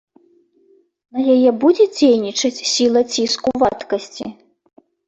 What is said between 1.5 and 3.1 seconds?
будзе дзейнічаць сіла